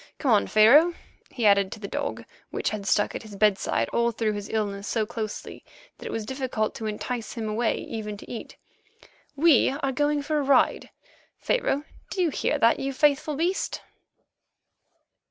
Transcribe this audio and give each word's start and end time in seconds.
Come 0.17 0.31
on, 0.31 0.47
Pharaoh," 0.47 0.95
he 1.29 1.45
added 1.45 1.71
to 1.73 1.79
the 1.79 1.87
dog, 1.87 2.25
which 2.49 2.71
had 2.71 2.87
stuck 2.87 3.13
at 3.13 3.21
his 3.21 3.35
bedside 3.35 3.87
all 3.89 4.09
through 4.11 4.31
his 4.33 4.49
illness 4.49 4.87
so 4.87 5.05
closely 5.05 5.63
that 5.99 6.07
it 6.07 6.11
was 6.11 6.25
difficult 6.25 6.73
to 6.73 6.87
entice 6.87 7.33
him 7.33 7.47
away 7.47 7.77
even 7.77 8.17
to 8.17 8.27
eat; 8.27 8.57
"we 9.35 9.69
are 9.69 9.91
going 9.91 10.23
for 10.23 10.39
a 10.39 10.43
ride, 10.43 10.89
Pharaoh; 11.37 11.83
do 12.09 12.19
you 12.19 12.31
hear 12.31 12.57
that, 12.57 12.79
you 12.79 12.93
faithful 12.93 13.35
beast?" 13.35 13.81